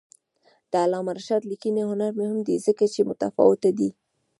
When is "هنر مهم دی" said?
1.91-2.55